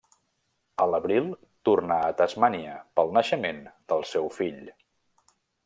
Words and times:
A 0.85 0.87
l'abril 0.91 1.27
tornà 1.69 1.99
a 2.07 2.15
Tasmània 2.21 2.79
pel 3.01 3.15
naixement 3.19 3.63
del 3.93 4.05
seu 4.15 4.31
fill. 4.41 4.61